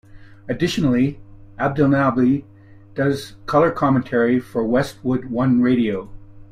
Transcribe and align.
Additionally, 0.49 1.19
Abdelnaby 1.59 2.43
does 2.95 3.35
color 3.45 3.69
commentary 3.69 4.39
for 4.39 4.63
Westwood 4.65 5.25
One 5.25 5.61
Radio. 5.61 6.09